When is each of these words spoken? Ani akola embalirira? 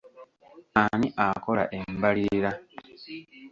Ani 0.83 1.07
akola 1.27 1.63
embalirira? 1.79 2.51